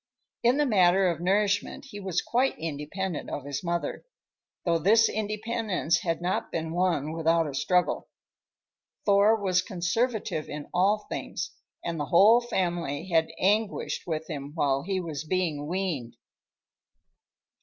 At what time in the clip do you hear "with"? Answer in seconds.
14.07-14.27